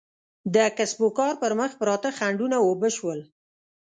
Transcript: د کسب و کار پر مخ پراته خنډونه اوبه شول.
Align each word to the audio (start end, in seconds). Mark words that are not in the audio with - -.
د 0.55 0.57
کسب 0.77 0.99
و 1.05 1.09
کار 1.19 1.33
پر 1.41 1.51
مخ 1.59 1.71
پراته 1.79 2.09
خنډونه 2.17 2.57
اوبه 2.61 2.89
شول. 2.97 3.19